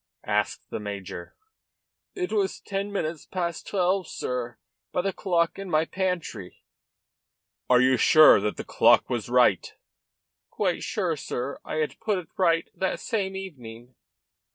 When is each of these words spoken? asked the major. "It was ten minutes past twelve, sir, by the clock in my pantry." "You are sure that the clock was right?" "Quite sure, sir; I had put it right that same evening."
asked 0.25 0.71
the 0.71 0.79
major. 0.79 1.35
"It 2.15 2.31
was 2.31 2.59
ten 2.59 2.91
minutes 2.91 3.27
past 3.27 3.67
twelve, 3.67 4.07
sir, 4.07 4.57
by 4.91 5.03
the 5.03 5.13
clock 5.13 5.59
in 5.59 5.69
my 5.69 5.85
pantry." 5.85 6.63
"You 7.69 7.93
are 7.93 7.97
sure 7.99 8.39
that 8.39 8.57
the 8.57 8.63
clock 8.63 9.11
was 9.11 9.29
right?" 9.29 9.71
"Quite 10.49 10.81
sure, 10.81 11.15
sir; 11.15 11.59
I 11.63 11.75
had 11.75 11.99
put 11.99 12.17
it 12.17 12.29
right 12.35 12.67
that 12.73 12.99
same 12.99 13.35
evening." 13.35 13.93